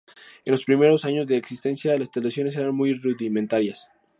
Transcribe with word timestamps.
En 0.45 0.51
los 0.51 0.63
primeros 0.65 1.05
años 1.05 1.27
de 1.27 1.37
existencia, 1.37 1.91
las 1.91 1.99
instalaciones 2.07 2.55
eran 2.55 2.73
muy 2.73 2.91
rudimentarias. 2.95 3.91